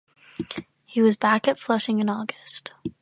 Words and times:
He 0.87 0.99
was 0.99 1.15
back 1.15 1.47
at 1.47 1.59
Flushing 1.59 1.99
in 1.99 2.09
August. 2.09 2.71